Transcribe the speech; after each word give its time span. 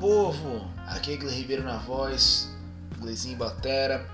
povo! 0.00 0.68
Aqui 0.86 1.12
é 1.12 1.16
Gle 1.16 1.30
Ribeiro 1.30 1.62
na 1.64 1.78
voz, 1.78 2.48
Glezinho 2.98 3.38
Batera. 3.38 4.06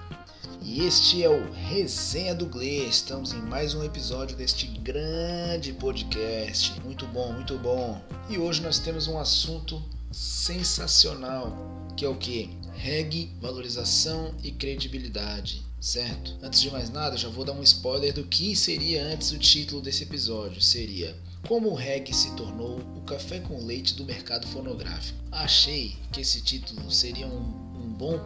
E 0.62 0.86
este 0.86 1.24
é 1.24 1.28
o 1.28 1.50
Resenha 1.52 2.34
do 2.34 2.46
Gle. 2.46 2.88
Estamos 2.88 3.32
em 3.32 3.42
mais 3.42 3.74
um 3.74 3.82
episódio 3.82 4.36
deste 4.36 4.66
grande 4.66 5.72
podcast. 5.72 6.80
Muito 6.84 7.04
bom, 7.06 7.32
muito 7.32 7.58
bom. 7.58 8.00
E 8.30 8.38
hoje 8.38 8.62
nós 8.62 8.78
temos 8.78 9.08
um 9.08 9.18
assunto 9.18 9.82
sensacional, 10.12 11.52
que 11.96 12.04
é 12.04 12.08
o 12.08 12.14
que? 12.14 12.56
Reggae, 12.74 13.32
valorização 13.40 14.34
e 14.42 14.52
credibilidade 14.52 15.64
certo? 15.80 16.38
Antes 16.40 16.60
de 16.60 16.70
mais 16.70 16.90
nada, 16.90 17.16
já 17.16 17.28
vou 17.28 17.44
dar 17.44 17.54
um 17.54 17.62
spoiler 17.64 18.14
do 18.14 18.22
que 18.22 18.54
seria 18.54 19.04
antes 19.04 19.32
o 19.32 19.38
título 19.38 19.82
desse 19.82 20.04
episódio. 20.04 20.62
Seria 20.62 21.16
Como 21.46 21.70
o 21.70 21.74
reggae 21.74 22.14
se 22.14 22.34
tornou 22.36 22.78
o 22.96 23.00
café 23.02 23.40
com 23.40 23.64
leite 23.64 23.94
do 23.94 24.04
mercado 24.04 24.46
fonográfico. 24.46 25.18
Achei 25.30 25.96
que 26.12 26.20
esse 26.20 26.40
título 26.40 26.90
seria 26.90 27.26
um, 27.26 27.38
um 27.76 27.92
bom 27.92 28.18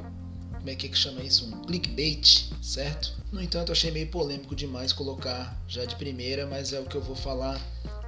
como 0.66 0.74
é 0.74 0.74
que, 0.74 0.86
é 0.86 0.88
que 0.88 0.98
chama 0.98 1.22
isso? 1.22 1.46
Um 1.46 1.62
clickbait, 1.62 2.50
certo? 2.60 3.14
No 3.30 3.40
entanto, 3.40 3.70
achei 3.70 3.92
meio 3.92 4.08
polêmico 4.08 4.56
demais 4.56 4.92
colocar 4.92 5.56
já 5.68 5.84
de 5.84 5.94
primeira, 5.94 6.44
mas 6.44 6.72
é 6.72 6.80
o 6.80 6.86
que 6.86 6.96
eu 6.96 7.00
vou 7.00 7.14
falar 7.14 7.60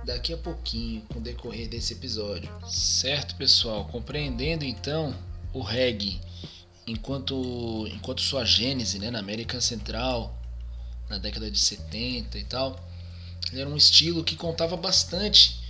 daqui 0.05 0.33
a 0.33 0.37
pouquinho 0.37 1.03
com 1.03 1.21
o 1.21 1.23
decorrer 1.23 1.69
desse 1.69 1.93
episódio. 1.93 2.51
Certo, 2.69 3.37
pessoal? 3.37 3.85
Compreendendo 3.85 4.65
então 4.65 5.15
o 5.53 5.61
reggae 5.61 6.21
enquanto, 6.85 7.87
enquanto 7.93 8.23
sua 8.23 8.45
gênese 8.45 8.99
né, 8.99 9.09
na 9.09 9.21
América 9.21 9.61
Central, 9.61 10.37
na 11.09 11.17
década 11.17 11.49
de 11.49 11.61
70 11.61 12.39
e 12.39 12.45
tal, 12.45 12.77
ele 13.53 13.61
era 13.61 13.71
um 13.71 13.77
estilo 13.77 14.25
que 14.25 14.37
contava 14.37 14.77
bastante 14.77 15.61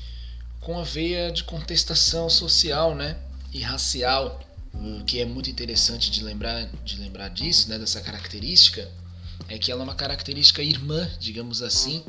com 0.60 0.78
a 0.78 0.82
veia 0.82 1.30
de 1.30 1.44
contestação 1.44 2.28
social 2.28 2.94
né, 2.94 3.16
e 3.52 3.60
racial, 3.60 4.40
o 4.74 5.04
que 5.04 5.20
é 5.20 5.24
muito 5.24 5.48
interessante 5.48 6.10
de 6.10 6.22
lembrar, 6.22 6.66
de 6.84 6.96
lembrar 6.96 7.28
disso, 7.28 7.68
né, 7.68 7.78
dessa 7.78 8.00
característica, 8.00 8.90
é 9.48 9.58
que 9.58 9.72
ela 9.72 9.82
é 9.82 9.84
uma 9.84 9.94
característica 9.94 10.62
irmã, 10.62 11.08
digamos 11.18 11.62
assim, 11.62 12.04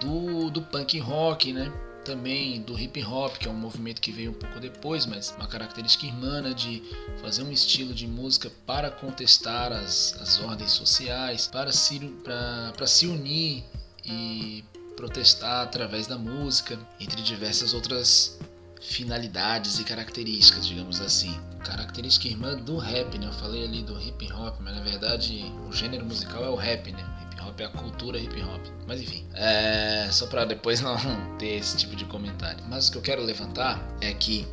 do, 0.00 0.50
do 0.50 0.62
punk 0.62 0.98
rock, 0.98 1.52
né? 1.52 1.72
também 2.04 2.60
do 2.62 2.78
hip 2.78 3.02
hop, 3.04 3.36
que 3.36 3.48
é 3.48 3.50
um 3.50 3.54
movimento 3.54 4.00
que 4.00 4.12
veio 4.12 4.32
um 4.32 4.34
pouco 4.34 4.60
depois, 4.60 5.06
mas 5.06 5.34
uma 5.36 5.46
característica 5.46 6.06
irmã 6.06 6.42
né, 6.42 6.52
de 6.52 6.82
fazer 7.20 7.42
um 7.42 7.52
estilo 7.52 7.94
de 7.94 8.06
música 8.06 8.50
para 8.66 8.90
contestar 8.90 9.72
as, 9.72 10.16
as 10.20 10.40
ordens 10.40 10.72
sociais, 10.72 11.46
para 11.46 11.72
se, 11.72 12.00
para 12.24 12.86
se 12.86 13.06
unir 13.06 13.64
e 14.04 14.64
protestar 14.96 15.62
através 15.62 16.06
da 16.06 16.18
música, 16.18 16.78
entre 17.00 17.22
diversas 17.22 17.74
outras 17.74 18.38
finalidades 18.80 19.78
e 19.78 19.84
características, 19.84 20.66
digamos 20.66 21.00
assim. 21.00 21.38
Característica 21.64 22.26
irmã 22.28 22.56
do 22.56 22.76
rap, 22.76 23.16
né? 23.18 23.26
Eu 23.26 23.32
falei 23.32 23.64
ali 23.64 23.82
do 23.82 24.00
hip 24.00 24.32
hop, 24.32 24.56
mas 24.60 24.74
na 24.74 24.82
verdade 24.82 25.44
o 25.68 25.72
gênero 25.72 26.04
musical 26.04 26.44
é 26.44 26.48
o 26.48 26.56
rap, 26.56 26.90
né? 26.90 27.12
hop 27.46 27.60
é 27.60 27.64
a 27.64 27.68
cultura 27.68 28.18
hip 28.18 28.40
hop. 28.42 28.64
Mas 28.86 29.00
enfim, 29.00 29.24
é 29.34 30.08
só 30.10 30.26
para 30.26 30.44
depois 30.44 30.80
não 30.80 30.96
ter 31.38 31.58
esse 31.58 31.76
tipo 31.76 31.94
de 31.94 32.04
comentário. 32.06 32.64
Mas 32.68 32.88
o 32.88 32.92
que 32.92 32.98
eu 32.98 33.02
quero 33.02 33.22
levantar 33.22 33.80
é 34.00 34.12
que, 34.12 34.46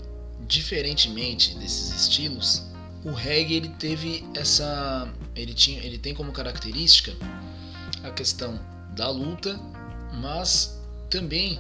diferentemente 0.48 1.56
desses 1.56 2.02
estilos, 2.02 2.64
o 3.04 3.12
reggae 3.12 3.56
ele 3.56 3.70
teve 3.70 4.26
essa, 4.36 5.12
ele 5.36 5.54
tinha, 5.54 5.82
ele 5.84 5.98
tem 5.98 6.14
como 6.14 6.32
característica 6.32 7.14
a 8.04 8.12
questão 8.12 8.60
da 9.00 9.10
luta, 9.10 9.58
mas 10.22 10.78
também 11.10 11.58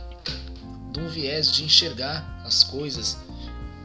de 0.92 1.00
um 1.00 1.08
viés 1.08 1.50
de 1.50 1.64
enxergar 1.64 2.44
as 2.46 2.66
coisas 2.66 3.18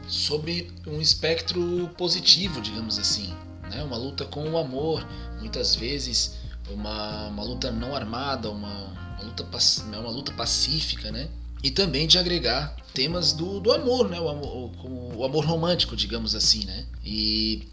sob 0.09 0.69
um 0.85 0.99
espectro 0.99 1.89
positivo, 1.97 2.59
digamos 2.59 2.99
assim, 2.99 3.33
né? 3.71 3.81
Uma 3.81 3.95
luta 3.95 4.25
com 4.25 4.49
o 4.51 4.57
amor, 4.57 5.07
muitas 5.39 5.73
vezes 5.73 6.35
uma, 6.69 7.29
uma 7.29 7.43
luta 7.43 7.71
não 7.71 7.95
armada, 7.95 8.51
uma, 8.51 8.87
uma, 9.17 9.23
luta, 9.23 9.47
uma 9.87 10.09
luta 10.09 10.33
pacífica, 10.33 11.09
né? 11.09 11.29
E 11.63 11.71
também 11.71 12.07
de 12.07 12.19
agregar 12.19 12.75
temas 12.93 13.31
do, 13.31 13.61
do 13.61 13.71
amor, 13.71 14.09
né? 14.09 14.19
O 14.19 14.27
amor, 14.27 14.69
o, 14.83 15.17
o 15.19 15.23
amor 15.23 15.45
romântico, 15.45 15.95
digamos 15.95 16.35
assim, 16.35 16.65
né? 16.65 16.85
E 17.05 17.69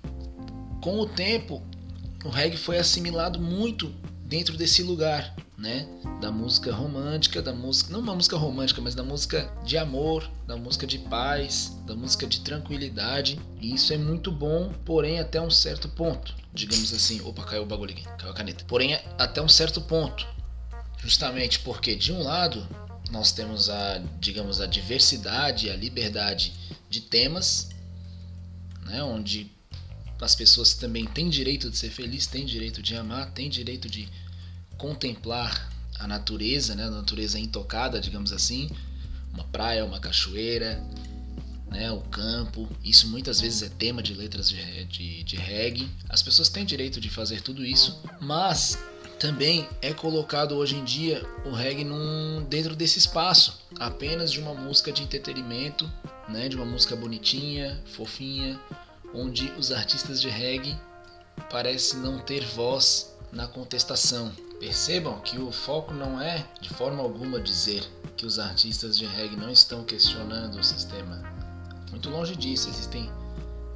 com 0.81 1.01
o 1.01 1.07
tempo, 1.07 1.61
o 2.25 2.29
reggae 2.29 2.57
foi 2.57 2.79
assimilado 2.79 3.41
muito 3.41 3.93
dentro 4.25 4.57
desse 4.57 4.81
lugar, 4.85 5.35
né? 5.63 5.87
Da 6.21 6.31
música 6.31 6.75
romântica, 6.75 7.41
da 7.41 7.55
música, 7.55 7.91
não 7.93 8.01
uma 8.01 8.15
música 8.15 8.37
romântica, 8.37 8.83
mas 8.83 8.95
da 8.95 9.03
música 9.03 9.51
de 9.65 9.79
amor, 9.79 10.29
da 10.47 10.57
música 10.57 10.87
de 10.87 10.99
paz, 10.99 11.75
da 11.87 11.95
música 11.95 12.27
de 12.27 12.41
tranquilidade. 12.41 13.41
E 13.61 13.73
isso 13.73 13.95
é 13.95 13.97
muito 13.97 14.31
bom, 14.31 14.73
porém 14.85 15.21
até 15.21 15.41
um 15.41 15.51
certo 15.51 15.89
ponto 15.89 16.43
digamos 16.55 16.93
assim, 16.93 17.21
opa, 17.23 17.45
caiu 17.45 17.63
o 17.63 17.67
bagulho 17.67 17.93
aqui, 17.93 18.03
caiu 18.19 18.31
a 18.31 18.35
caneta. 18.35 18.65
Porém, 18.65 18.99
até 19.19 19.41
um 19.41 19.49
certo 19.49 19.81
ponto, 19.81 20.27
justamente 20.99 21.59
porque 21.61 21.97
de 21.97 22.13
um 22.13 22.23
lado 22.23 22.67
nós 23.11 23.33
temos 23.33 23.69
a, 23.69 24.03
digamos, 24.21 24.61
a 24.61 24.67
diversidade, 24.67 25.71
a 25.71 25.77
liberdade 25.77 26.53
de 26.89 27.01
temas, 27.01 27.71
né, 28.85 29.03
onde 29.03 29.51
as 30.21 30.35
pessoas 30.35 30.75
também 30.75 31.05
têm 31.07 31.29
direito 31.29 31.71
de 31.71 31.77
ser 31.77 31.91
felizes, 31.91 32.27
têm 32.27 32.45
direito 32.45 32.83
de 32.83 32.95
amar, 32.95 33.33
têm 33.33 33.49
direito 33.49 33.89
de 33.89 34.09
contemplar 34.83 35.71
a 35.97 36.09
natureza, 36.09 36.75
né, 36.75 36.87
a 36.87 36.91
natureza 36.91 37.39
intocada, 37.39 38.01
digamos 38.01 38.33
assim, 38.33 38.69
uma 39.33 39.45
praia, 39.45 39.85
uma 39.85 40.01
cachoeira, 40.01 40.83
né, 41.71 41.93
o 41.93 42.01
campo. 42.01 42.69
Isso 42.83 43.07
muitas 43.07 43.41
vezes 43.41 43.63
é 43.63 43.69
tema 43.69 44.03
de 44.03 44.13
letras 44.13 44.49
de, 44.49 44.85
de, 44.87 45.23
de 45.23 45.37
reggae. 45.37 45.89
As 46.09 46.21
pessoas 46.21 46.49
têm 46.49 46.65
direito 46.65 47.01
de 47.01 47.09
fazer 47.09 47.43
tudo 47.43 47.65
isso, 47.65 48.03
mas 48.21 48.77
também 49.21 49.69
é 49.81 49.95
colocado 49.95 50.57
hoje 50.57 50.75
em 50.75 50.83
dia 50.83 51.25
o 51.45 51.53
reggae 51.53 51.85
num, 51.85 52.45
dentro 52.51 52.75
desse 52.75 52.99
espaço, 52.99 53.61
apenas 53.79 54.33
de 54.33 54.41
uma 54.41 54.53
música 54.53 54.91
de 54.91 55.05
entretenimento, 55.05 55.89
né, 56.29 56.49
de 56.49 56.57
uma 56.57 56.67
música 56.67 56.97
bonitinha, 56.97 57.81
fofinha, 57.95 58.61
onde 59.15 59.49
os 59.53 59.71
artistas 59.71 60.21
de 60.21 60.29
reggae 60.29 60.77
parecem 61.49 62.01
não 62.01 62.19
ter 62.19 62.45
voz 62.45 63.17
na 63.33 63.47
contestação. 63.47 64.33
Percebam 64.63 65.19
que 65.19 65.41
o 65.41 65.51
foco 65.51 65.93
não 65.93 66.21
é 66.21 66.47
de 66.61 66.69
forma 66.69 67.03
alguma 67.03 67.41
dizer 67.41 67.83
que 68.17 68.25
os 68.25 68.39
artistas 68.39 68.97
de 68.97 69.05
reggae 69.05 69.35
não 69.35 69.51
estão 69.51 69.83
questionando 69.83 70.55
o 70.61 70.63
sistema 70.63 71.21
muito 71.91 72.09
longe 72.09 72.37
disso, 72.37 72.69
existem 72.69 73.11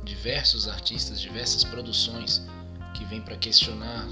diversos 0.05 0.69
artistas, 0.69 1.21
diversas 1.21 1.65
produções 1.65 2.41
que 2.95 3.05
vêm 3.05 3.21
para 3.21 3.37
questionar 3.37 4.07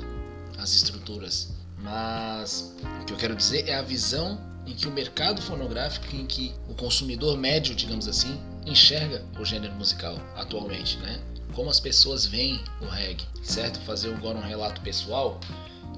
as 0.58 0.74
estruturas. 0.74 1.52
Mas 1.78 2.74
o 3.02 3.04
que 3.04 3.12
eu 3.12 3.18
quero 3.18 3.36
dizer 3.36 3.68
é 3.68 3.76
a 3.76 3.82
visão 3.82 4.36
em 4.66 4.74
que 4.74 4.88
o 4.88 4.90
mercado 4.90 5.40
fonográfico, 5.40 6.16
em 6.16 6.26
que 6.26 6.52
o 6.68 6.74
consumidor 6.74 7.38
médio, 7.38 7.72
digamos 7.72 8.08
assim, 8.08 8.36
enxerga 8.66 9.24
o 9.38 9.44
gênero 9.44 9.74
musical 9.74 10.18
atualmente, 10.34 10.96
né? 10.96 11.22
Como 11.52 11.70
as 11.70 11.78
pessoas 11.78 12.26
veem 12.26 12.60
o 12.80 12.86
reggae, 12.86 13.24
certo? 13.44 13.78
Fazer 13.82 14.12
agora 14.12 14.36
um 14.36 14.42
relato 14.42 14.80
pessoal 14.80 15.38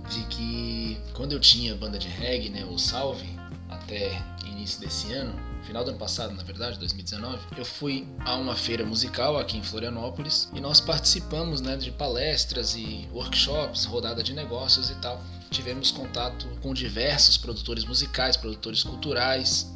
de 0.08 0.22
que 0.24 0.98
quando 1.12 1.32
eu 1.32 1.40
tinha 1.40 1.74
banda 1.74 1.98
de 1.98 2.08
reggae, 2.08 2.48
né, 2.48 2.64
o 2.64 2.78
Salve, 2.78 3.28
até 3.68 4.22
início 4.44 4.80
desse 4.80 5.12
ano, 5.12 5.34
final 5.66 5.84
do 5.84 5.90
ano 5.90 5.98
passado, 5.98 6.34
na 6.34 6.42
verdade, 6.42 6.78
2019, 6.78 7.38
eu 7.56 7.64
fui 7.64 8.06
a 8.20 8.36
uma 8.36 8.54
feira 8.54 8.84
musical 8.84 9.36
aqui 9.36 9.58
em 9.58 9.62
Florianópolis 9.62 10.48
e 10.54 10.60
nós 10.60 10.80
participamos 10.80 11.60
né, 11.60 11.76
de 11.76 11.90
palestras 11.90 12.74
e 12.74 13.08
workshops, 13.12 13.84
rodada 13.84 14.22
de 14.22 14.32
negócios 14.32 14.90
e 14.90 14.94
tal. 14.96 15.22
Tivemos 15.50 15.90
contato 15.90 16.46
com 16.62 16.72
diversos 16.72 17.36
produtores 17.36 17.84
musicais, 17.84 18.36
produtores 18.36 18.82
culturais 18.82 19.72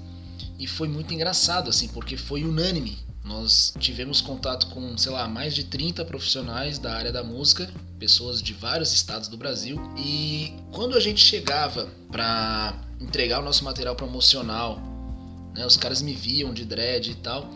e 0.59 0.67
foi 0.67 0.89
muito 0.89 1.13
engraçado 1.13 1.69
assim, 1.71 1.89
porque 1.89 2.17
foi 2.17 2.45
unânime. 2.45 2.99
Nós 3.25 3.75
tivemos 3.79 4.21
contato 4.21 4.69
com, 4.69 4.97
sei 4.97 5.13
lá, 5.13 5.29
mais 5.29 5.55
de 5.55 5.65
30 5.65 6.05
profissionais 6.05 6.79
da 6.79 6.95
área 6.95 7.13
da 7.13 7.23
música, 7.23 7.71
pessoas 7.99 8.43
de 8.43 8.53
vários 8.53 8.93
estados 8.93 9.29
do 9.29 9.37
Brasil, 9.37 9.79
e 9.97 10.55
quando 10.73 10.97
a 10.97 11.01
gente 11.01 11.21
chegava 11.21 11.89
para 12.11 12.75
entregar 13.01 13.41
o 13.41 13.43
nosso 13.43 13.65
material 13.65 13.95
promocional 13.95 14.91
né? 15.55 15.67
Os 15.67 15.77
caras 15.77 16.03
me 16.03 16.13
viam 16.13 16.53
de 16.53 16.65
dread 16.65 17.11
e 17.11 17.15
tal. 17.15 17.51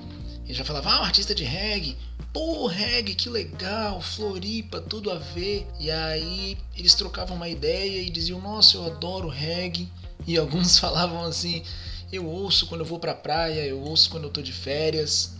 E 0.46 0.52
já 0.52 0.64
falava, 0.64 0.90
ah, 0.90 1.00
um 1.00 1.04
artista 1.04 1.34
de 1.34 1.44
reggae. 1.44 1.96
Pô, 2.32 2.66
reggae, 2.66 3.14
que 3.14 3.28
legal, 3.28 4.00
Floripa, 4.00 4.80
tudo 4.80 5.10
a 5.10 5.16
ver. 5.16 5.66
E 5.80 5.90
aí 5.90 6.58
eles 6.76 6.94
trocavam 6.94 7.36
uma 7.36 7.48
ideia 7.48 8.02
e 8.02 8.10
diziam, 8.10 8.40
nossa, 8.40 8.76
eu 8.76 8.84
adoro 8.84 9.28
reggae. 9.28 9.88
E 10.26 10.36
alguns 10.36 10.78
falavam 10.80 11.24
assim, 11.24 11.62
eu 12.12 12.26
ouço 12.26 12.66
quando 12.66 12.80
eu 12.82 12.86
vou 12.86 12.98
pra 12.98 13.14
praia, 13.14 13.66
eu 13.66 13.80
ouço 13.80 14.10
quando 14.10 14.24
eu 14.24 14.30
tô 14.30 14.42
de 14.42 14.52
férias. 14.52 15.34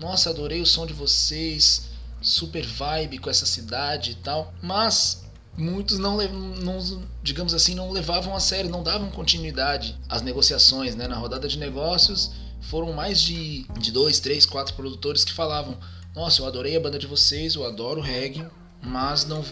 Nossa, 0.00 0.30
adorei 0.30 0.62
o 0.62 0.66
som 0.66 0.86
de 0.86 0.94
vocês, 0.94 1.90
super 2.22 2.66
vibe 2.66 3.18
com 3.18 3.28
essa 3.28 3.44
cidade 3.44 4.12
e 4.12 4.14
tal. 4.14 4.52
Mas 4.62 5.24
muitos 5.56 5.98
não, 5.98 6.16
não, 6.16 7.02
digamos 7.22 7.52
assim, 7.52 7.74
não 7.74 7.90
levavam 7.90 8.34
a 8.34 8.40
sério, 8.40 8.70
não 8.70 8.82
davam 8.82 9.10
continuidade 9.10 9.98
às 10.08 10.22
negociações, 10.22 10.94
né? 10.94 11.06
Na 11.06 11.16
rodada 11.16 11.46
de 11.46 11.58
negócios 11.58 12.32
foram 12.62 12.92
mais 12.92 13.20
de, 13.20 13.66
de 13.78 13.92
dois, 13.92 14.20
três, 14.20 14.46
quatro 14.46 14.74
produtores 14.74 15.22
que 15.22 15.32
falavam: 15.32 15.78
Nossa, 16.14 16.40
eu 16.40 16.46
adorei 16.46 16.76
a 16.76 16.80
banda 16.80 16.98
de 16.98 17.06
vocês, 17.06 17.54
eu 17.54 17.66
adoro 17.66 18.00
reggae, 18.00 18.46
mas 18.82 19.26
não, 19.26 19.44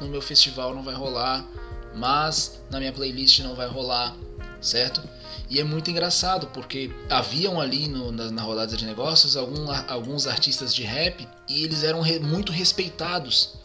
no 0.00 0.08
meu 0.08 0.20
festival 0.20 0.74
não 0.74 0.82
vai 0.82 0.94
rolar, 0.94 1.46
mas 1.94 2.60
na 2.70 2.80
minha 2.80 2.92
playlist 2.92 3.38
não 3.40 3.54
vai 3.54 3.68
rolar, 3.68 4.16
certo? 4.60 5.00
E 5.48 5.60
é 5.60 5.64
muito 5.64 5.90
engraçado 5.90 6.46
porque 6.48 6.90
haviam 7.10 7.60
ali 7.60 7.88
no, 7.88 8.10
na, 8.10 8.30
na, 8.30 8.42
rodada 8.42 8.76
de 8.76 8.84
negócios 8.84 9.36
algum, 9.36 9.66
alguns 9.88 10.26
artistas 10.26 10.74
de 10.74 10.82
rap 10.82 11.26
e 11.48 11.64
eles 11.64 11.84
eram 11.84 12.00
re, 12.00 12.18
muito 12.18 12.52
respeitados 12.52 13.62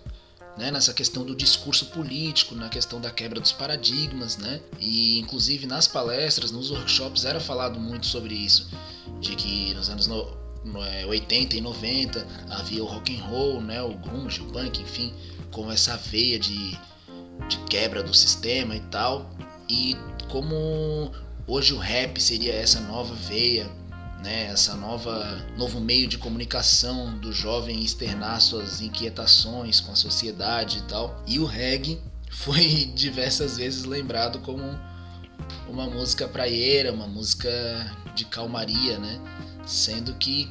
né, 0.57 0.71
nessa 0.71 0.93
questão 0.93 1.23
do 1.23 1.35
discurso 1.35 1.85
político, 1.87 2.55
na 2.55 2.67
questão 2.67 2.99
da 2.99 3.11
quebra 3.11 3.39
dos 3.39 3.51
paradigmas, 3.51 4.37
né? 4.37 4.59
E 4.79 5.19
inclusive 5.19 5.67
nas 5.67 5.87
palestras, 5.87 6.51
nos 6.51 6.71
workshops 6.71 7.25
era 7.25 7.39
falado 7.39 7.79
muito 7.79 8.07
sobre 8.07 8.33
isso, 8.33 8.67
de 9.21 9.35
que 9.35 9.73
nos 9.75 9.89
anos 9.89 10.07
no, 10.07 10.35
no, 10.65 10.79
80 11.07 11.55
é, 11.55 11.59
e 11.59 11.61
90 11.61 12.27
havia 12.49 12.83
o 12.83 12.87
rock 12.87 13.15
and 13.15 13.23
roll, 13.23 13.61
né, 13.61 13.81
o 13.81 13.93
grunge, 13.93 14.41
o 14.41 14.45
punk, 14.45 14.81
enfim, 14.81 15.13
com 15.51 15.71
essa 15.71 15.95
veia 15.95 16.39
de, 16.39 16.71
de 17.47 17.57
quebra 17.69 18.01
do 18.01 18.13
sistema 18.13 18.75
e 18.75 18.81
tal, 18.81 19.29
e 19.69 19.95
como 20.29 21.11
hoje 21.47 21.73
o 21.73 21.77
rap 21.77 22.21
seria 22.21 22.53
essa 22.53 22.79
nova 22.81 23.15
veia 23.15 23.69
né, 24.23 24.47
essa 24.47 24.75
nova 24.75 25.45
novo 25.57 25.79
meio 25.79 26.07
de 26.07 26.17
comunicação 26.17 27.17
do 27.19 27.31
jovem 27.31 27.83
externar 27.83 28.41
suas 28.41 28.81
inquietações 28.81 29.79
com 29.79 29.91
a 29.91 29.95
sociedade 29.95 30.79
e 30.79 30.81
tal. 30.83 31.23
E 31.27 31.39
o 31.39 31.45
reggae 31.45 32.01
foi 32.29 32.91
diversas 32.93 33.57
vezes 33.57 33.85
lembrado 33.85 34.39
como 34.39 34.61
uma 35.67 35.87
música 35.87 36.27
praieira, 36.27 36.91
uma 36.91 37.07
música 37.07 37.49
de 38.15 38.25
calmaria, 38.25 38.97
né? 38.97 39.19
Sendo 39.65 40.13
que 40.15 40.49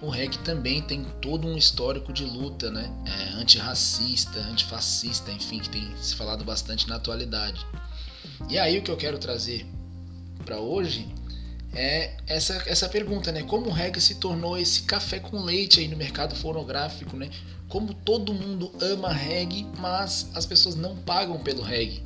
o 0.00 0.08
reggae 0.08 0.38
também 0.38 0.80
tem 0.80 1.04
todo 1.20 1.48
um 1.48 1.56
histórico 1.56 2.12
de 2.12 2.24
luta, 2.24 2.70
né? 2.70 2.90
É, 3.04 3.40
antirracista, 3.40 4.38
antifascista, 4.40 5.32
enfim, 5.32 5.58
que 5.58 5.70
tem 5.70 5.96
se 5.96 6.14
falado 6.14 6.44
bastante 6.44 6.88
na 6.88 6.96
atualidade. 6.96 7.66
E 8.48 8.58
aí 8.58 8.78
o 8.78 8.82
que 8.82 8.90
eu 8.90 8.96
quero 8.96 9.18
trazer 9.18 9.66
para 10.48 10.58
hoje 10.58 11.06
é 11.74 12.16
essa, 12.26 12.54
essa 12.66 12.88
pergunta, 12.88 13.30
né? 13.30 13.42
Como 13.42 13.68
o 13.68 13.72
reggae 13.72 14.00
se 14.00 14.14
tornou 14.14 14.56
esse 14.56 14.82
café 14.82 15.20
com 15.20 15.42
leite 15.42 15.78
aí 15.78 15.86
no 15.86 15.96
mercado 15.96 16.34
fonográfico, 16.34 17.14
né? 17.18 17.28
Como 17.68 17.92
todo 17.92 18.32
mundo 18.32 18.72
ama 18.80 19.12
reggae, 19.12 19.66
mas 19.78 20.30
as 20.34 20.46
pessoas 20.46 20.74
não 20.74 20.96
pagam 20.96 21.38
pelo 21.38 21.60
reggae. 21.60 22.02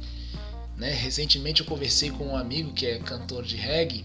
Né? 0.76 0.92
Recentemente 0.92 1.60
eu 1.60 1.66
conversei 1.66 2.10
com 2.10 2.26
um 2.26 2.36
amigo 2.36 2.72
que 2.72 2.84
é 2.84 2.98
cantor 2.98 3.44
de 3.44 3.54
reggae 3.54 4.04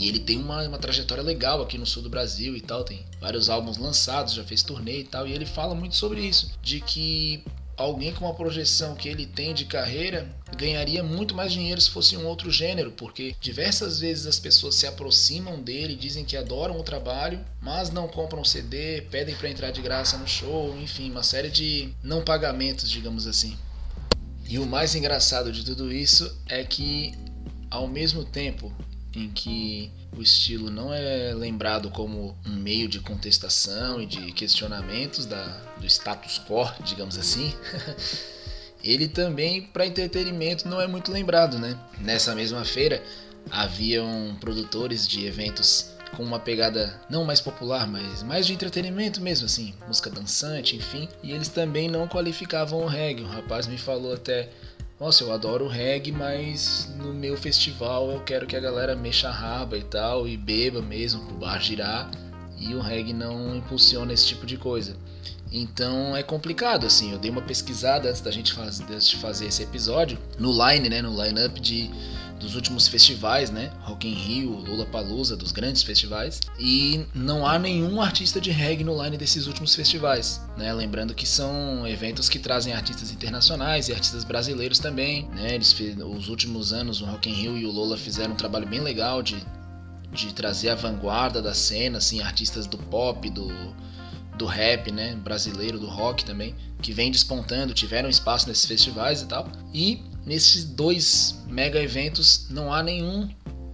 e 0.00 0.08
ele 0.08 0.18
tem 0.18 0.38
uma, 0.38 0.66
uma 0.66 0.78
trajetória 0.78 1.22
legal 1.22 1.62
aqui 1.62 1.78
no 1.78 1.86
sul 1.86 2.02
do 2.02 2.10
Brasil 2.10 2.56
e 2.56 2.60
tal, 2.60 2.82
tem 2.82 3.04
vários 3.20 3.48
álbuns 3.48 3.76
lançados, 3.76 4.34
já 4.34 4.42
fez 4.42 4.64
turnê 4.64 5.00
e 5.00 5.04
tal, 5.04 5.28
e 5.28 5.32
ele 5.32 5.46
fala 5.46 5.72
muito 5.76 5.94
sobre 5.94 6.20
isso, 6.20 6.50
de 6.60 6.80
que 6.80 7.44
alguém 7.76 8.12
com 8.12 8.28
a 8.28 8.34
projeção 8.34 8.94
que 8.94 9.08
ele 9.08 9.26
tem 9.26 9.54
de 9.54 9.64
carreira 9.64 10.28
ganharia 10.56 11.02
muito 11.02 11.34
mais 11.34 11.52
dinheiro 11.52 11.80
se 11.80 11.90
fosse 11.90 12.16
um 12.16 12.26
outro 12.26 12.50
gênero, 12.50 12.92
porque 12.92 13.34
diversas 13.40 13.98
vezes 13.98 14.26
as 14.26 14.38
pessoas 14.38 14.76
se 14.76 14.86
aproximam 14.86 15.60
dele, 15.60 15.96
dizem 15.96 16.24
que 16.24 16.36
adoram 16.36 16.78
o 16.78 16.82
trabalho, 16.82 17.44
mas 17.60 17.90
não 17.90 18.06
compram 18.06 18.44
CD, 18.44 19.02
pedem 19.10 19.34
para 19.34 19.50
entrar 19.50 19.70
de 19.70 19.82
graça 19.82 20.16
no 20.16 20.26
show, 20.26 20.76
enfim, 20.78 21.10
uma 21.10 21.22
série 21.22 21.50
de 21.50 21.92
não 22.02 22.22
pagamentos, 22.22 22.88
digamos 22.90 23.26
assim. 23.26 23.56
E 24.46 24.58
o 24.58 24.66
mais 24.66 24.94
engraçado 24.94 25.50
de 25.50 25.64
tudo 25.64 25.92
isso 25.92 26.36
é 26.46 26.62
que 26.62 27.14
ao 27.70 27.88
mesmo 27.88 28.24
tempo 28.24 28.72
em 29.16 29.30
que 29.30 29.90
o 30.16 30.22
estilo 30.22 30.70
não 30.70 30.92
é 30.92 31.32
lembrado 31.34 31.90
como 31.90 32.36
um 32.46 32.56
meio 32.56 32.88
de 32.88 33.00
contestação 33.00 34.00
e 34.00 34.06
de 34.06 34.32
questionamentos 34.32 35.26
da, 35.26 35.44
do 35.78 35.86
status 35.86 36.40
quo, 36.46 36.70
digamos 36.84 37.18
assim, 37.18 37.52
ele 38.82 39.08
também 39.08 39.62
para 39.62 39.86
entretenimento 39.86 40.68
não 40.68 40.80
é 40.80 40.86
muito 40.86 41.10
lembrado, 41.10 41.58
né? 41.58 41.78
Nessa 41.98 42.34
mesma 42.34 42.64
feira 42.64 43.02
haviam 43.50 44.36
produtores 44.40 45.06
de 45.06 45.26
eventos 45.26 45.94
com 46.16 46.22
uma 46.22 46.38
pegada 46.38 47.00
não 47.10 47.24
mais 47.24 47.40
popular, 47.40 47.86
mas 47.86 48.22
mais 48.22 48.46
de 48.46 48.52
entretenimento 48.52 49.20
mesmo, 49.20 49.46
assim, 49.46 49.74
música 49.86 50.10
dançante, 50.10 50.76
enfim. 50.76 51.08
E 51.22 51.32
eles 51.32 51.48
também 51.48 51.88
não 51.88 52.06
qualificavam 52.06 52.80
o 52.80 52.86
reggae. 52.86 53.22
O 53.22 53.26
rapaz 53.26 53.66
me 53.66 53.76
falou 53.76 54.14
até 54.14 54.48
nossa, 55.04 55.22
eu 55.22 55.32
adoro 55.34 55.68
reggae, 55.68 56.10
mas 56.10 56.90
no 56.96 57.12
meu 57.12 57.36
festival 57.36 58.10
eu 58.10 58.20
quero 58.20 58.46
que 58.46 58.56
a 58.56 58.60
galera 58.60 58.96
mexa 58.96 59.28
a 59.28 59.30
raba 59.30 59.76
e 59.76 59.82
tal, 59.82 60.26
e 60.26 60.34
beba 60.34 60.80
mesmo 60.80 61.26
pro 61.26 61.36
bar 61.36 61.60
girar, 61.60 62.10
e 62.58 62.74
o 62.74 62.80
reggae 62.80 63.12
não 63.12 63.54
impulsiona 63.54 64.14
esse 64.14 64.26
tipo 64.26 64.46
de 64.46 64.56
coisa. 64.56 64.96
Então 65.52 66.16
é 66.16 66.22
complicado, 66.22 66.86
assim, 66.86 67.12
eu 67.12 67.18
dei 67.18 67.30
uma 67.30 67.42
pesquisada 67.42 68.08
antes 68.08 68.22
da 68.22 68.30
gente 68.30 68.54
faz, 68.54 68.80
antes 68.80 69.10
de 69.10 69.16
fazer 69.16 69.44
esse 69.44 69.62
episódio, 69.62 70.18
no 70.38 70.50
line, 70.50 70.88
né, 70.88 71.02
no 71.02 71.22
line-up 71.22 71.60
de 71.60 71.90
dos 72.44 72.54
últimos 72.54 72.86
festivais, 72.86 73.50
né? 73.50 73.72
Rock 73.80 74.06
in 74.06 74.14
Rio, 74.14 74.50
Lula 74.50 74.84
Palusa, 74.86 75.36
dos 75.36 75.50
grandes 75.50 75.82
festivais. 75.82 76.40
E 76.58 77.06
não 77.14 77.46
há 77.46 77.58
nenhum 77.58 78.00
artista 78.00 78.40
de 78.40 78.50
reggae 78.50 78.84
no 78.84 79.02
line 79.02 79.16
desses 79.16 79.46
últimos 79.46 79.74
festivais, 79.74 80.40
né? 80.56 80.72
Lembrando 80.72 81.14
que 81.14 81.26
são 81.26 81.86
eventos 81.86 82.28
que 82.28 82.38
trazem 82.38 82.72
artistas 82.74 83.10
internacionais 83.10 83.88
e 83.88 83.92
artistas 83.92 84.24
brasileiros 84.24 84.78
também, 84.78 85.28
né? 85.30 85.54
Eles 85.54 85.74
os 86.04 86.28
últimos 86.28 86.72
anos 86.72 87.00
o 87.00 87.06
Rock 87.06 87.30
in 87.30 87.32
Rio 87.32 87.56
e 87.56 87.64
o 87.64 87.70
Lula 87.70 87.96
fizeram 87.96 88.34
um 88.34 88.36
trabalho 88.36 88.66
bem 88.68 88.80
legal 88.80 89.22
de 89.22 89.36
de 90.12 90.32
trazer 90.32 90.68
a 90.68 90.76
vanguarda 90.76 91.42
da 91.42 91.52
cena, 91.52 91.98
assim, 91.98 92.22
artistas 92.22 92.68
do 92.68 92.78
pop, 92.78 93.28
do 93.30 93.48
do 94.36 94.46
rap, 94.46 94.90
né, 94.90 95.14
brasileiro, 95.14 95.78
do 95.78 95.86
rock 95.86 96.24
também, 96.24 96.56
que 96.82 96.92
vem 96.92 97.08
despontando, 97.10 97.72
tiveram 97.72 98.08
espaço 98.08 98.48
nesses 98.48 98.66
festivais 98.66 99.22
e 99.22 99.26
tal. 99.26 99.48
E 99.72 100.02
nesses 100.24 100.64
dois 100.64 101.38
mega 101.46 101.80
eventos 101.80 102.46
não 102.50 102.72
há 102.72 102.82
nenhum 102.82 103.28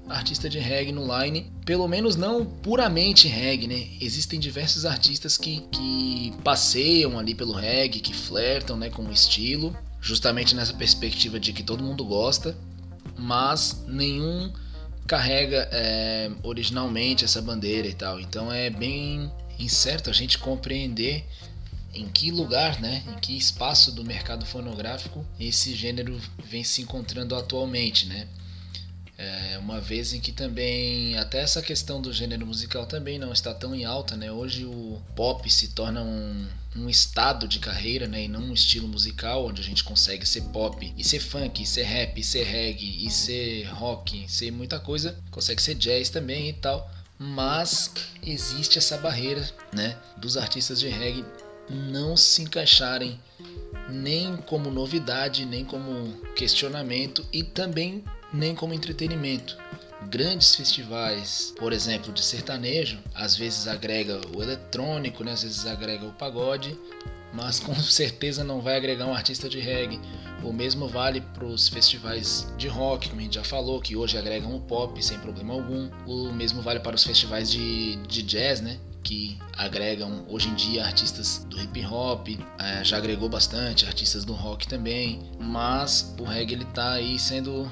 artista 0.08 0.48
de 0.48 0.58
reggae 0.58 0.92
no 0.92 1.06
line, 1.18 1.52
pelo 1.64 1.86
menos 1.86 2.16
não 2.16 2.44
puramente 2.44 3.28
reggae, 3.28 3.68
né? 3.68 3.88
Existem 4.00 4.40
diversos 4.40 4.84
artistas 4.84 5.36
que, 5.36 5.60
que 5.70 6.34
passeiam 6.42 7.18
ali 7.18 7.34
pelo 7.34 7.52
reggae, 7.52 8.00
que 8.00 8.12
flertam 8.12 8.76
né, 8.76 8.90
com 8.90 9.04
o 9.04 9.12
estilo, 9.12 9.76
justamente 10.00 10.54
nessa 10.54 10.74
perspectiva 10.74 11.38
de 11.38 11.52
que 11.52 11.62
todo 11.62 11.84
mundo 11.84 12.04
gosta, 12.04 12.56
mas 13.16 13.84
nenhum 13.86 14.52
carrega 15.06 15.68
é, 15.72 16.30
originalmente 16.42 17.24
essa 17.24 17.40
bandeira 17.40 17.86
e 17.86 17.94
tal. 17.94 18.20
Então 18.20 18.52
é 18.52 18.70
bem 18.70 19.30
incerto 19.58 20.10
a 20.10 20.12
gente 20.12 20.38
compreender 20.38 21.24
em 21.94 22.08
que 22.08 22.30
lugar, 22.30 22.80
né, 22.80 23.02
em 23.08 23.18
que 23.18 23.36
espaço 23.36 23.92
do 23.92 24.04
mercado 24.04 24.46
fonográfico 24.46 25.24
esse 25.38 25.74
gênero 25.74 26.20
vem 26.44 26.62
se 26.62 26.82
encontrando 26.82 27.34
atualmente, 27.34 28.06
né? 28.06 28.28
É 29.22 29.58
uma 29.58 29.78
vez 29.82 30.14
em 30.14 30.20
que 30.20 30.32
também 30.32 31.18
até 31.18 31.40
essa 31.40 31.60
questão 31.60 32.00
do 32.00 32.10
gênero 32.10 32.46
musical 32.46 32.86
também 32.86 33.18
não 33.18 33.34
está 33.34 33.52
tão 33.52 33.74
em 33.74 33.84
alta, 33.84 34.16
né? 34.16 34.32
Hoje 34.32 34.64
o 34.64 34.98
pop 35.14 35.50
se 35.50 35.68
torna 35.68 36.02
um, 36.02 36.48
um 36.74 36.88
estado 36.88 37.46
de 37.46 37.58
carreira, 37.58 38.06
né, 38.06 38.24
e 38.24 38.28
não 38.28 38.40
um 38.40 38.54
estilo 38.54 38.88
musical 38.88 39.46
onde 39.46 39.60
a 39.60 39.64
gente 39.64 39.84
consegue 39.84 40.26
ser 40.26 40.42
pop 40.44 40.90
e 40.96 41.04
ser 41.04 41.20
funk, 41.20 41.62
e 41.62 41.66
ser 41.66 41.82
rap, 41.82 42.18
e 42.18 42.24
ser 42.24 42.44
reggae, 42.44 43.06
e 43.06 43.10
ser 43.10 43.64
rock, 43.64 44.24
e 44.24 44.28
ser 44.28 44.50
muita 44.50 44.80
coisa, 44.80 45.18
consegue 45.30 45.60
ser 45.60 45.74
jazz 45.74 46.08
também 46.08 46.48
e 46.48 46.52
tal. 46.54 46.90
Mas 47.18 47.92
existe 48.22 48.78
essa 48.78 48.96
barreira, 48.96 49.46
né, 49.74 49.98
dos 50.16 50.38
artistas 50.38 50.80
de 50.80 50.88
reggae 50.88 51.26
não 51.70 52.16
se 52.16 52.42
encaixarem 52.42 53.18
nem 53.88 54.36
como 54.36 54.70
novidade, 54.70 55.44
nem 55.44 55.64
como 55.64 56.14
questionamento 56.34 57.24
e 57.32 57.42
também 57.42 58.04
nem 58.32 58.54
como 58.54 58.74
entretenimento. 58.74 59.56
Grandes 60.08 60.56
festivais, 60.56 61.54
por 61.58 61.72
exemplo, 61.72 62.12
de 62.12 62.22
sertanejo, 62.22 62.98
às 63.14 63.36
vezes 63.36 63.68
agrega 63.68 64.20
o 64.34 64.42
eletrônico, 64.42 65.22
né? 65.22 65.32
às 65.32 65.42
vezes 65.42 65.66
agrega 65.66 66.06
o 66.06 66.12
pagode, 66.12 66.76
mas 67.32 67.60
com 67.60 67.74
certeza 67.82 68.42
não 68.42 68.60
vai 68.60 68.76
agregar 68.76 69.06
um 69.06 69.14
artista 69.14 69.48
de 69.48 69.60
reggae. 69.60 70.00
O 70.42 70.54
mesmo 70.54 70.88
vale 70.88 71.20
para 71.20 71.44
os 71.44 71.68
festivais 71.68 72.50
de 72.56 72.66
rock, 72.66 73.10
como 73.10 73.20
a 73.20 73.24
gente 73.24 73.34
já 73.34 73.44
falou, 73.44 73.78
que 73.78 73.94
hoje 73.94 74.16
agregam 74.16 74.56
o 74.56 74.60
pop 74.60 75.04
sem 75.04 75.18
problema 75.18 75.52
algum. 75.52 75.90
O 76.06 76.32
mesmo 76.32 76.62
vale 76.62 76.80
para 76.80 76.96
os 76.96 77.04
festivais 77.04 77.50
de, 77.50 77.96
de 78.06 78.22
jazz, 78.22 78.62
né? 78.62 78.80
Que 79.02 79.38
agregam 79.56 80.24
hoje 80.28 80.48
em 80.48 80.54
dia 80.54 80.84
artistas 80.84 81.46
do 81.48 81.60
hip 81.60 81.84
hop, 81.86 82.28
é, 82.58 82.84
já 82.84 82.96
agregou 82.96 83.28
bastante 83.28 83.86
artistas 83.86 84.24
do 84.24 84.32
rock 84.32 84.68
também, 84.68 85.20
mas 85.38 86.14
o 86.18 86.24
reggae 86.24 86.54
ele 86.54 86.64
tá 86.66 86.92
aí 86.92 87.18
sendo 87.18 87.70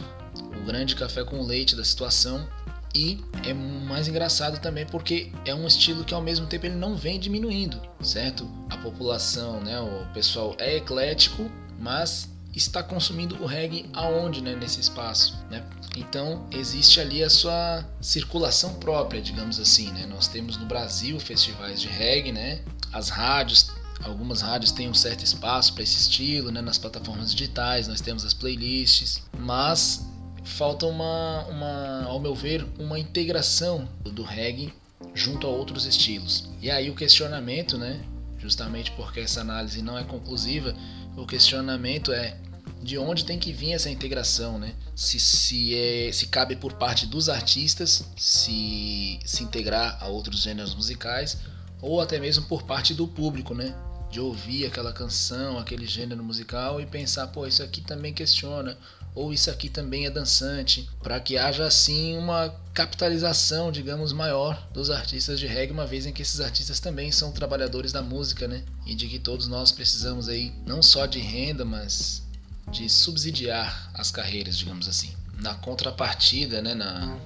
o 0.57 0.65
grande 0.67 0.95
café 0.95 1.25
com 1.25 1.43
leite 1.43 1.77
da 1.77 1.85
situação 1.85 2.49
e 2.95 3.21
é 3.47 3.53
mais 3.53 4.09
engraçado 4.09 4.61
também 4.61 4.87
porque 4.87 5.31
é 5.45 5.55
um 5.55 5.67
estilo 5.67 6.05
que 6.05 6.15
ao 6.15 6.23
mesmo 6.23 6.47
tempo 6.47 6.67
ele 6.67 6.75
não 6.75 6.97
vem 6.97 7.19
diminuindo, 7.19 7.81
certo? 8.01 8.49
A 8.71 8.77
população, 8.79 9.61
né, 9.61 9.79
o 9.81 10.07
pessoal 10.13 10.57
é 10.59 10.77
eclético, 10.77 11.51
mas 11.79 12.29
está 12.55 12.83
consumindo 12.83 13.41
o 13.43 13.47
reggae 13.47 13.89
aonde, 13.93 14.43
né, 14.43 14.55
nesse 14.55 14.81
espaço, 14.81 15.37
né? 15.51 15.65
Então 15.97 16.47
existe 16.51 17.01
ali 17.01 17.23
a 17.23 17.31
sua 17.31 17.85
circulação 18.01 18.75
própria, 18.75 19.21
digamos 19.21 19.59
assim, 19.61 19.91
né? 19.93 20.07
Nós 20.07 20.29
temos 20.29 20.57
no 20.57 20.67
Brasil 20.67 21.19
festivais 21.21 21.81
de 21.81 21.89
reggae, 21.89 22.33
né? 22.33 22.61
As 22.93 23.09
rádios, 23.09 23.71
algumas 24.03 24.41
rádios 24.41 24.73
têm 24.73 24.89
um 24.89 24.95
certo 24.95 25.25
espaço 25.25 25.75
para 25.75 25.83
esse 25.83 25.97
estilo, 25.97 26.51
né? 26.51 26.61
Nas 26.61 26.79
plataformas 26.79 27.33
digitais 27.33 27.87
nós 27.89 28.01
temos 28.01 28.25
as 28.25 28.33
playlists, 28.33 29.23
mas 29.39 30.07
falta 30.45 30.87
uma, 30.87 31.45
uma, 31.47 32.05
ao 32.05 32.19
meu 32.19 32.35
ver, 32.35 32.67
uma 32.79 32.99
integração 32.99 33.89
do 34.03 34.23
reggae 34.23 34.73
junto 35.15 35.47
a 35.47 35.51
outros 35.51 35.85
estilos. 35.85 36.49
E 36.61 36.71
aí 36.71 36.91
o 36.91 36.95
questionamento, 36.95 37.77
né? 37.77 38.01
Justamente 38.39 38.91
porque 38.93 39.21
essa 39.21 39.41
análise 39.41 39.83
não 39.83 39.99
é 39.99 40.05
conclusiva, 40.05 40.75
o 41.19 41.27
questionamento 41.27 42.13
é 42.13 42.37
de 42.83 42.97
onde 42.97 43.25
tem 43.25 43.39
que 43.39 43.53
vir 43.53 43.73
essa 43.73 43.91
integração, 43.91 44.59
né? 44.59 44.75
Se, 44.95 45.19
se, 45.19 45.75
é, 45.75 46.13
se 46.13 46.29
cabe 46.29 46.57
por 46.57 46.75
parte 46.75 47.07
dos 47.07 47.29
artistas 47.29 48.09
se, 48.17 49.19
se 49.25 49.43
integrar 49.43 49.99
a 50.01 50.07
outros 50.07 50.43
gêneros 50.43 50.75
musicais 50.75 51.39
ou 51.81 52.01
até 52.01 52.19
mesmo 52.19 52.47
por 52.47 52.63
parte 52.63 52.95
do 52.95 53.07
público, 53.07 53.55
né? 53.55 53.75
De 54.11 54.21
ouvir 54.21 54.65
aquela 54.65 54.93
canção, 54.93 55.59
aquele 55.59 55.87
gênero 55.87 56.23
musical 56.23 56.81
e 56.81 56.87
pensar, 56.87 57.27
pô, 57.29 57.47
isso 57.47 57.63
aqui 57.63 57.81
também 57.81 58.15
questiona, 58.15 58.79
ou 59.19 59.33
isso 59.33 59.51
aqui 59.51 59.69
também 59.69 60.07
é 60.07 60.11
dançante, 60.11 60.89
para 61.03 61.19
que 61.19 61.37
haja 61.37 61.67
assim 61.67 62.17
uma 62.17 62.51
capitalização, 62.73 63.73
digamos, 63.73 64.13
maior 64.13 64.69
dos 64.73 64.91
artistas 64.91 65.41
de 65.41 65.47
reggae, 65.49 65.73
uma 65.73 65.85
vez 65.85 66.07
em 66.07 66.13
que 66.13 66.23
esses 66.23 66.39
artistas 66.39 66.79
também 66.79 67.11
são 67.11 67.33
trabalhadores 67.33 67.91
da 67.91 68.01
música, 68.01 68.47
né? 68.47 68.63
E 68.87 68.95
de 68.95 69.09
que 69.09 69.19
todos 69.19 69.49
nós 69.49 69.73
precisamos 69.73 70.29
aí 70.29 70.53
não 70.65 70.81
só 70.81 71.05
de 71.05 71.19
renda, 71.19 71.65
mas 71.65 72.23
de 72.71 72.89
subsidiar 72.89 73.91
as 73.93 74.13
carreiras, 74.13 74.57
digamos 74.57 74.87
assim. 74.87 75.13
Na 75.35 75.57
contrapartida, 75.57 76.63
né, 76.63 76.77
na, 76.77 77.19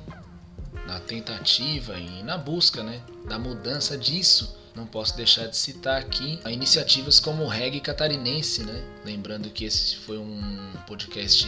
na 0.86 0.98
tentativa 0.98 1.98
e 1.98 2.22
na 2.22 2.38
busca 2.38 2.82
né, 2.82 3.02
da 3.28 3.38
mudança 3.38 3.98
disso, 3.98 4.56
não 4.74 4.86
posso 4.86 5.16
deixar 5.16 5.46
de 5.46 5.56
citar 5.56 6.00
aqui 6.00 6.38
iniciativas 6.46 7.20
como 7.20 7.44
o 7.44 7.48
Reggae 7.48 7.80
Catarinense, 7.80 8.62
né? 8.64 8.82
Lembrando 9.04 9.50
que 9.50 9.64
esse 9.64 9.96
foi 9.96 10.18
um 10.18 10.72
podcast 10.86 11.46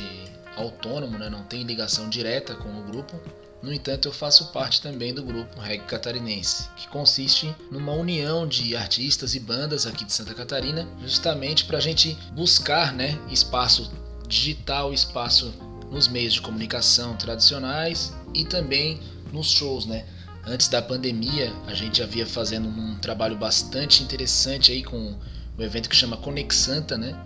autônomo, 0.56 1.18
né? 1.18 1.28
não 1.28 1.42
tem 1.42 1.62
ligação 1.62 2.08
direta 2.08 2.54
com 2.54 2.68
o 2.68 2.82
grupo. 2.84 3.20
No 3.62 3.72
entanto, 3.72 4.08
eu 4.08 4.12
faço 4.12 4.52
parte 4.52 4.82
também 4.82 5.14
do 5.14 5.22
grupo 5.22 5.58
Reggae 5.58 5.86
Catarinense, 5.86 6.68
que 6.76 6.86
consiste 6.88 7.54
numa 7.70 7.92
união 7.92 8.46
de 8.46 8.76
artistas 8.76 9.34
e 9.34 9.40
bandas 9.40 9.86
aqui 9.86 10.04
de 10.04 10.12
Santa 10.12 10.34
Catarina, 10.34 10.86
justamente 11.00 11.64
para 11.64 11.78
a 11.78 11.80
gente 11.80 12.14
buscar 12.32 12.92
né, 12.92 13.18
espaço 13.30 13.90
digital, 14.28 14.92
espaço 14.92 15.54
nos 15.90 16.08
meios 16.08 16.34
de 16.34 16.42
comunicação 16.42 17.16
tradicionais 17.16 18.12
e 18.34 18.44
também 18.44 19.00
nos 19.32 19.50
shows, 19.50 19.86
né? 19.86 20.04
Antes 20.46 20.68
da 20.68 20.82
pandemia, 20.82 21.52
a 21.66 21.74
gente 21.74 21.98
já 21.98 22.06
via 22.06 22.26
fazendo 22.26 22.68
um 22.68 22.98
trabalho 22.98 23.36
bastante 23.36 24.02
interessante 24.02 24.72
aí 24.72 24.82
com 24.82 25.16
o 25.56 25.62
evento 25.62 25.88
que 25.88 25.96
chama 25.96 26.18
Conexanta, 26.18 26.98
né? 26.98 27.18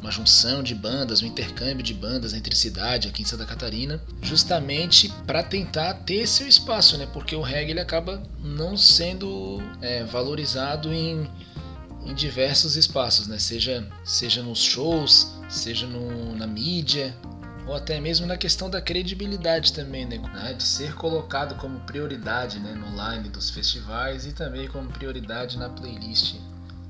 Uma 0.00 0.10
junção 0.10 0.62
de 0.62 0.74
bandas, 0.74 1.22
um 1.22 1.26
intercâmbio 1.26 1.82
de 1.82 1.94
bandas 1.94 2.34
entre 2.34 2.54
cidade 2.54 3.08
aqui 3.08 3.22
em 3.22 3.24
Santa 3.24 3.46
Catarina, 3.46 4.02
justamente 4.20 5.08
para 5.26 5.42
tentar 5.42 5.94
ter 5.94 6.26
seu 6.26 6.48
espaço, 6.48 6.98
né? 6.98 7.06
Porque 7.12 7.36
o 7.36 7.40
reggae 7.40 7.70
ele 7.70 7.80
acaba 7.80 8.22
não 8.40 8.76
sendo 8.76 9.62
é, 9.80 10.02
valorizado 10.04 10.92
em, 10.92 11.30
em 12.04 12.14
diversos 12.14 12.76
espaços, 12.76 13.28
né? 13.28 13.38
Seja, 13.38 13.86
seja 14.04 14.42
nos 14.42 14.60
shows, 14.60 15.32
seja 15.48 15.86
no, 15.86 16.34
na 16.34 16.46
mídia, 16.46 17.14
ou 17.66 17.74
até 17.74 18.00
mesmo 18.00 18.26
na 18.26 18.36
questão 18.36 18.68
da 18.68 18.80
credibilidade 18.80 19.72
também, 19.72 20.06
né? 20.06 20.18
De 20.52 20.62
ser 20.62 20.94
colocado 20.94 21.54
como 21.56 21.80
prioridade 21.80 22.58
né? 22.58 22.74
no 22.74 22.86
line 22.94 23.28
dos 23.28 23.50
festivais 23.50 24.26
e 24.26 24.32
também 24.32 24.68
como 24.68 24.90
prioridade 24.90 25.58
na 25.58 25.68
playlist 25.68 26.36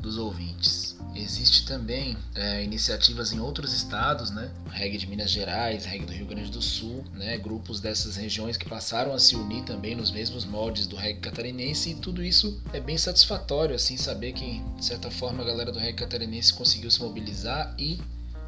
dos 0.00 0.18
ouvintes. 0.18 0.94
Existe 1.14 1.64
também 1.64 2.16
é, 2.34 2.64
iniciativas 2.64 3.32
em 3.32 3.38
outros 3.38 3.72
estados, 3.72 4.32
né? 4.32 4.50
Reggae 4.70 4.98
de 4.98 5.06
Minas 5.06 5.30
Gerais, 5.30 5.84
reggae 5.84 6.04
do 6.04 6.12
Rio 6.12 6.26
Grande 6.26 6.50
do 6.50 6.60
Sul, 6.60 7.04
né? 7.12 7.38
Grupos 7.38 7.80
dessas 7.80 8.16
regiões 8.16 8.56
que 8.56 8.68
passaram 8.68 9.14
a 9.14 9.18
se 9.18 9.36
unir 9.36 9.62
também 9.62 9.94
nos 9.94 10.10
mesmos 10.10 10.44
moldes 10.44 10.88
do 10.88 10.96
reggae 10.96 11.20
catarinense 11.20 11.90
e 11.90 11.94
tudo 11.94 12.22
isso 12.22 12.60
é 12.72 12.80
bem 12.80 12.98
satisfatório, 12.98 13.76
assim, 13.76 13.96
saber 13.96 14.32
que 14.32 14.60
de 14.76 14.84
certa 14.84 15.08
forma 15.08 15.42
a 15.42 15.46
galera 15.46 15.70
do 15.70 15.78
reggae 15.78 15.98
catarinense 15.98 16.52
conseguiu 16.52 16.90
se 16.90 17.00
mobilizar 17.00 17.72
e 17.78 18.00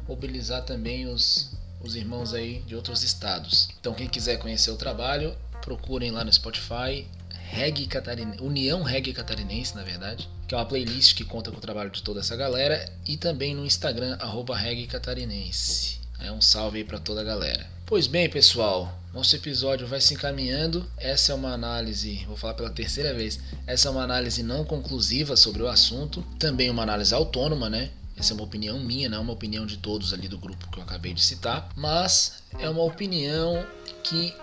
mobilizar 0.05 0.65
também 0.65 1.07
os 1.07 1.57
os 1.81 1.95
irmãos 1.95 2.33
aí 2.33 2.59
de 2.67 2.75
outros 2.75 3.03
estados. 3.03 3.69
Então 3.79 3.93
quem 3.93 4.07
quiser 4.07 4.37
conhecer 4.37 4.71
o 4.71 4.77
trabalho, 4.77 5.35
procurem 5.61 6.11
lá 6.11 6.23
no 6.23 6.31
Spotify 6.31 7.05
Reggae 7.49 7.87
Catarinense, 7.87 8.43
União 8.43 8.83
Reggae 8.83 9.13
Catarinense, 9.13 9.75
na 9.75 9.83
verdade, 9.83 10.29
que 10.47 10.53
é 10.53 10.57
uma 10.57 10.65
playlist 10.65 11.15
que 11.15 11.23
conta 11.23 11.49
com 11.49 11.57
o 11.57 11.61
trabalho 11.61 11.89
de 11.89 12.03
toda 12.03 12.19
essa 12.19 12.35
galera, 12.35 12.91
e 13.05 13.15
também 13.15 13.55
no 13.55 13.65
Instagram, 13.65 14.17
Reggae 14.53 14.87
Catarinense. 14.87 15.99
É 16.19 16.31
um 16.31 16.41
salve 16.41 16.79
aí 16.79 16.83
para 16.83 16.99
toda 16.99 17.21
a 17.21 17.23
galera. 17.23 17.65
Pois 17.85 18.05
bem, 18.05 18.29
pessoal, 18.29 18.99
nosso 19.13 19.35
episódio 19.35 19.87
vai 19.87 20.01
se 20.01 20.13
encaminhando. 20.13 20.85
Essa 20.97 21.31
é 21.31 21.35
uma 21.35 21.53
análise, 21.53 22.25
vou 22.25 22.35
falar 22.35 22.53
pela 22.53 22.69
terceira 22.69 23.13
vez, 23.13 23.39
essa 23.65 23.87
é 23.87 23.91
uma 23.91 24.03
análise 24.03 24.43
não 24.43 24.65
conclusiva 24.65 25.37
sobre 25.37 25.63
o 25.63 25.67
assunto, 25.67 26.21
também 26.37 26.69
uma 26.69 26.83
análise 26.83 27.13
autônoma, 27.13 27.69
né? 27.69 27.91
Essa 28.17 28.33
é 28.33 28.35
uma 28.35 28.43
opinião 28.43 28.79
minha, 28.79 29.07
não 29.07 29.19
é 29.19 29.21
uma 29.21 29.33
opinião 29.33 29.65
de 29.65 29.77
todos 29.77 30.13
ali 30.13 30.27
do 30.27 30.37
grupo 30.37 30.69
que 30.71 30.79
eu 30.79 30.83
acabei 30.83 31.13
de 31.13 31.23
citar, 31.23 31.69
mas 31.75 32.43
é 32.59 32.67
uma 32.69 32.83
opinião 32.83 33.65
que 34.03 34.33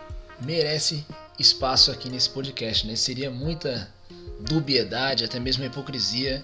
merece 0.40 1.04
espaço 1.38 1.90
aqui 1.90 2.08
nesse 2.08 2.30
podcast. 2.30 2.86
Né? 2.86 2.94
Seria 2.94 3.30
muita 3.30 3.92
dubiedade, 4.40 5.24
até 5.24 5.40
mesmo 5.40 5.64
hipocrisia, 5.64 6.42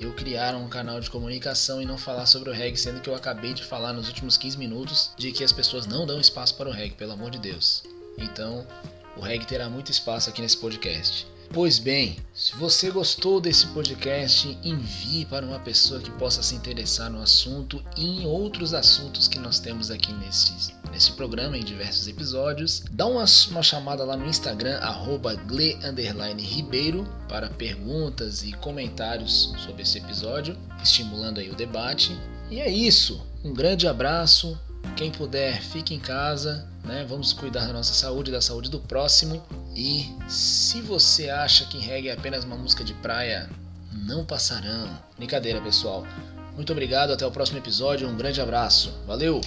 eu 0.00 0.12
criar 0.12 0.56
um 0.56 0.68
canal 0.68 1.00
de 1.00 1.08
comunicação 1.08 1.80
e 1.80 1.86
não 1.86 1.96
falar 1.96 2.26
sobre 2.26 2.50
o 2.50 2.52
reggae, 2.52 2.76
sendo 2.76 3.00
que 3.00 3.08
eu 3.08 3.14
acabei 3.14 3.54
de 3.54 3.62
falar 3.62 3.92
nos 3.92 4.08
últimos 4.08 4.36
15 4.36 4.58
minutos 4.58 5.10
de 5.16 5.30
que 5.30 5.44
as 5.44 5.52
pessoas 5.52 5.86
não 5.86 6.04
dão 6.04 6.20
espaço 6.20 6.56
para 6.56 6.68
o 6.68 6.72
reggae, 6.72 6.96
pelo 6.96 7.12
amor 7.12 7.30
de 7.30 7.38
Deus. 7.38 7.84
Então, 8.18 8.66
o 9.16 9.20
reggae 9.20 9.46
terá 9.46 9.68
muito 9.68 9.92
espaço 9.92 10.28
aqui 10.28 10.42
nesse 10.42 10.56
podcast. 10.56 11.26
Pois 11.52 11.78
bem, 11.78 12.16
se 12.32 12.56
você 12.56 12.90
gostou 12.90 13.38
desse 13.38 13.66
podcast, 13.68 14.58
envie 14.64 15.26
para 15.26 15.44
uma 15.44 15.58
pessoa 15.58 16.00
que 16.00 16.10
possa 16.12 16.42
se 16.42 16.54
interessar 16.54 17.10
no 17.10 17.20
assunto 17.20 17.84
e 17.94 18.06
em 18.06 18.26
outros 18.26 18.72
assuntos 18.72 19.28
que 19.28 19.38
nós 19.38 19.60
temos 19.60 19.90
aqui 19.90 20.14
nesse, 20.14 20.72
nesse 20.90 21.12
programa, 21.12 21.58
em 21.58 21.62
diversos 21.62 22.08
episódios. 22.08 22.82
Dá 22.92 23.06
uma, 23.06 23.26
uma 23.50 23.62
chamada 23.62 24.02
lá 24.02 24.16
no 24.16 24.26
Instagram, 24.26 24.80
gle_ribeiro, 25.46 27.06
para 27.28 27.50
perguntas 27.50 28.42
e 28.42 28.52
comentários 28.52 29.52
sobre 29.58 29.82
esse 29.82 29.98
episódio, 29.98 30.56
estimulando 30.82 31.38
aí 31.38 31.50
o 31.50 31.54
debate. 31.54 32.18
E 32.50 32.60
é 32.60 32.70
isso. 32.70 33.20
Um 33.44 33.52
grande 33.52 33.86
abraço. 33.86 34.58
Quem 34.96 35.10
puder, 35.10 35.60
fique 35.60 35.94
em 35.94 36.00
casa 36.00 36.72
né? 36.84 37.06
Vamos 37.08 37.32
cuidar 37.32 37.66
da 37.66 37.72
nossa 37.72 37.94
saúde 37.94 38.30
e 38.30 38.32
da 38.32 38.40
saúde 38.40 38.70
do 38.70 38.80
próximo. 38.80 39.42
E 39.74 40.14
se 40.28 40.80
você 40.80 41.30
acha 41.30 41.64
que 41.66 41.78
reggae 41.78 42.08
é 42.08 42.12
apenas 42.12 42.44
uma 42.44 42.56
música 42.56 42.84
de 42.84 42.94
praia, 42.94 43.48
não 43.92 44.24
passarão. 44.24 44.98
Brincadeira, 45.16 45.60
pessoal. 45.60 46.06
Muito 46.54 46.72
obrigado, 46.72 47.12
até 47.12 47.26
o 47.26 47.30
próximo 47.30 47.58
episódio. 47.58 48.08
Um 48.08 48.16
grande 48.16 48.40
abraço. 48.40 48.92
Valeu! 49.06 49.40